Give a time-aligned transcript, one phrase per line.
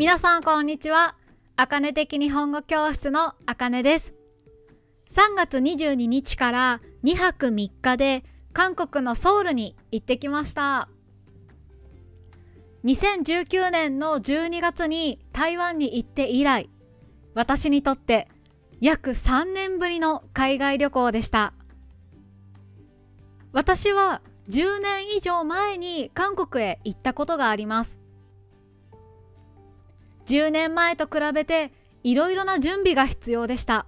[0.00, 1.14] 皆さんこんにちは。
[1.56, 4.14] あかね的日本語教室のあかねです。
[5.10, 8.24] 3月22日から2泊3日で
[8.54, 10.88] 韓国のソウルに行ってきました。
[12.86, 16.70] 2019年の12月に台湾に行って以来、
[17.34, 18.28] 私にとって
[18.80, 21.52] 約3年ぶりの海外旅行でした。
[23.52, 27.99] 私は10年以上前に韓国へ行ったことがあります。
[30.30, 31.72] 10年前と比べて
[32.04, 33.86] いろいろな準備が必要でした。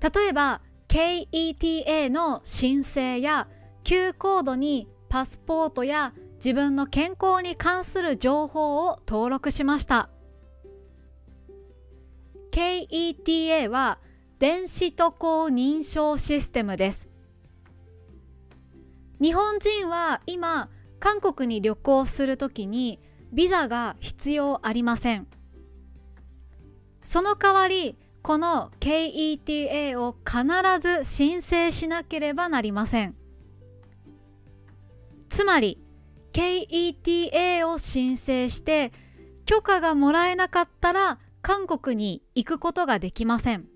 [0.00, 3.48] 例えば KETA の申請や
[3.84, 10.08] Q コードにパスポートや自分の健康に関する情報を登録しました。
[12.50, 13.98] KETA は
[14.38, 17.08] 電子渡航認証システムです。
[19.20, 22.98] 日本人は今韓国に旅行するときに
[23.32, 25.26] ビザが必要ありません。
[27.00, 33.16] その代わりこの KETA を必ず申請しなければなりません。
[35.28, 35.80] つまり
[36.32, 38.92] KETA を申請して
[39.44, 43.66] 許可がもらえなかったら韓国に行くことができません。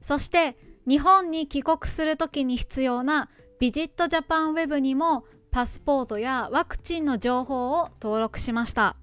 [0.00, 5.24] そして日本に帰国するときに必要なビジットジャパンウェブにも
[5.54, 8.96] パスポートやワクチンの情報を登録しました。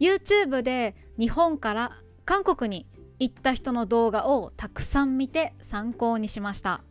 [0.00, 1.90] YouTube で日本から
[2.24, 2.86] 韓国に
[3.18, 6.82] 行った人の動画をたくさん見て参考にしました。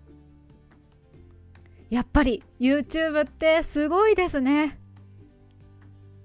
[1.89, 4.79] やっぱり YouTube ってすごいですね。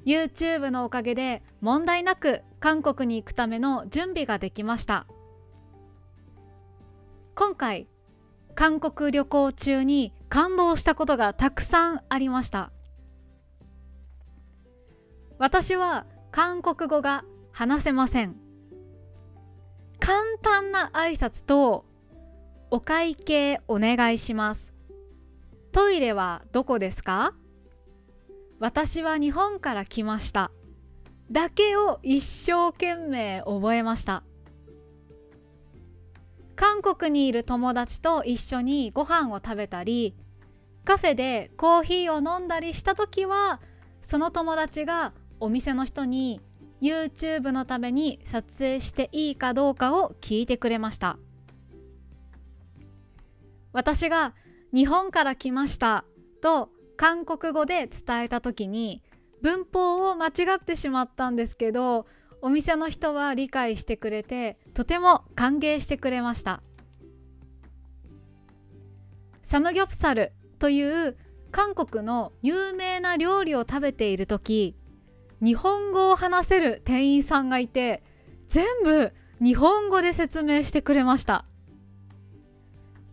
[0.05, 5.07] YouTube のおかげで問題なく韓国に行くための準備ができました。
[7.35, 7.89] 今回
[8.55, 12.71] 韓国旅行中に感動したことがたくさんありました。
[15.39, 18.37] 私は韓国語が話せません。
[20.01, 21.85] 簡単な挨拶と
[22.71, 24.75] お会計お願いします。
[25.73, 27.35] トイレはどこですか？
[28.59, 30.51] 私は日本から来ました。
[31.31, 34.25] だけを一生懸命覚えました。
[36.59, 40.17] 韓国にいる友達と一緒にご飯を食べたり
[40.85, 43.61] カフェでコーヒーを飲んだりした時は
[44.01, 46.41] その友達がお店の人に
[46.83, 51.19] YouTube のために撮影していいかどうかを聞いてくれました。
[53.73, 54.35] 私が
[54.75, 56.05] 日本から来ました
[56.43, 59.05] と韓国語で伝えた時に
[59.43, 62.07] 文法を間違ってしまったんですけど
[62.41, 66.63] お店の人は理解してくれてとても歓迎してくれました。
[69.43, 71.17] サムギョプサルという
[71.51, 74.77] 韓国の有名な料理を食べている時
[75.41, 78.03] 日本語を話せる店員さんがいて
[78.49, 81.45] 全部日本語で説明してくれました。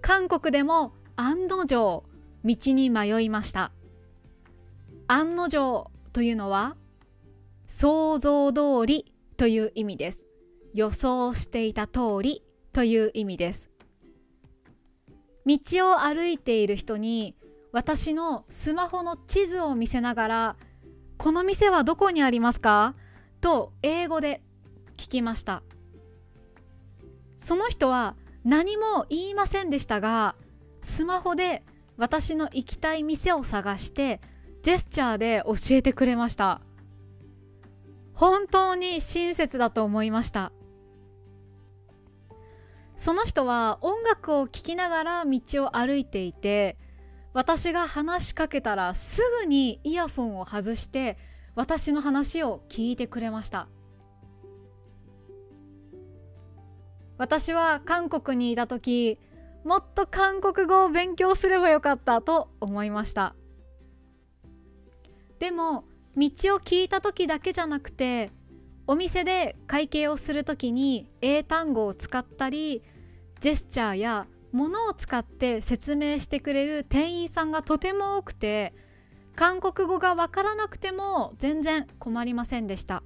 [0.00, 2.02] 韓国でも案の定
[2.44, 3.70] 道に迷いました。
[5.06, 6.76] 案の定というのは
[7.66, 10.26] 想像通りという意味です。
[10.74, 13.70] 予想していた通りという意味です。
[15.46, 15.58] 道
[15.90, 17.34] を歩いている人に
[17.72, 20.56] 私のスマホの地図を見せながら
[21.22, 22.96] この店はどこにありますか？
[23.40, 24.42] と英語で
[24.96, 25.62] 聞きました。
[27.36, 30.34] その人は何も言いませんでしたが
[30.82, 31.62] スマホで
[31.96, 34.20] 私の行きたい店を探して
[34.64, 36.60] ジェスチャーで教えてくれました。
[38.14, 40.50] 本当に親切だと思いました。
[42.96, 46.76] その人は音楽を聴きながら道を歩いていて
[47.34, 51.16] 私が話しかけたらすぐにイヤフォンを外して
[51.54, 53.68] 私の話を聞いてくれました。
[57.18, 59.18] 私は韓国にいた時
[59.64, 63.34] もっと韓国語を勉強すればよかったと思いました。
[65.38, 65.84] でも
[66.16, 68.30] 道を聞いた時だけじゃなくて
[68.86, 72.82] お店で会計をする時に英単語を使ったり
[73.40, 78.74] ジェスチャーや物を使って説明してくれる店員さんがとても多くて
[79.34, 83.02] 韓国語がわからなくても全然困りませんでした。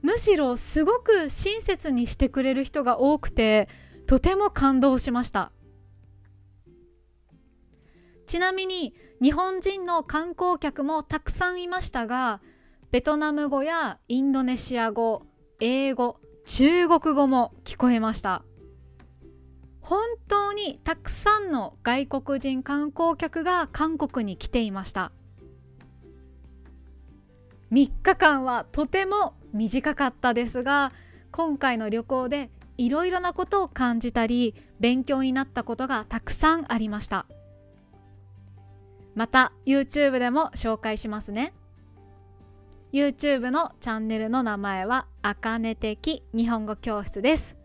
[0.00, 3.68] むしろすごく親切にしてくれる人が多くて
[4.06, 5.52] とても感動しました。
[8.26, 12.40] ちなみに日本人の観光客もたくさんいましたが
[12.90, 15.26] ベトナム語やインドネシア語
[15.60, 18.42] 英語中国語も聞こえました。
[19.82, 25.12] 本当にたくさんの外国人観光客が韓国に来ていました。
[27.72, 30.92] 3日間はとても短かったですが
[31.30, 37.26] 今回の旅行でいろいろなことを感じたり勉強になったことがたくさんありました。
[39.14, 41.54] また YouTube でも紹介しますね。
[42.92, 47.61] YouTube のチャンネルの名前はあかね的日本語教室です。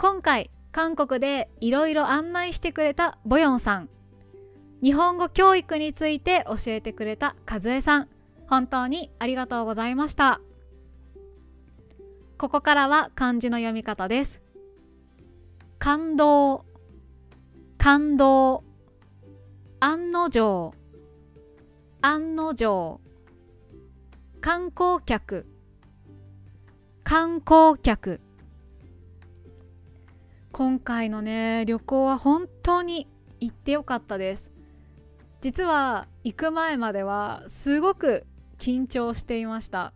[0.00, 3.88] 今回韓国でいろいろ案内してくれたボヨンさん。
[4.80, 8.08] 日本語教育について教えてくれた和江さん。
[8.48, 10.40] 本当にありがとうございました。
[12.38, 14.40] ここからは漢字の読み方です。
[15.80, 16.64] 感動。
[17.76, 18.62] 感動。
[19.80, 20.74] 案の定。
[22.02, 23.00] 案の定。
[24.40, 25.44] 観光客。
[27.02, 28.20] 観光客。
[30.58, 33.06] 今回のね旅行は本当に
[33.38, 34.52] 行ってよかったです。
[35.40, 38.26] 実は行く前まではすごく
[38.58, 39.92] 緊張していました。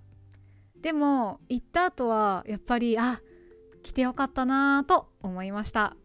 [0.81, 3.21] でも行った後はやっぱりあ
[3.83, 5.97] 来てよかったなぁと思いました。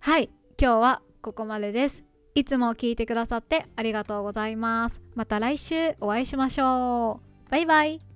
[0.00, 0.28] はい
[0.60, 2.02] 今日はここまでです。
[2.34, 5.00] いつも聞いてくださってありがとうございます。
[5.14, 7.50] また来週お会いしましょう。
[7.52, 8.09] バイバイ。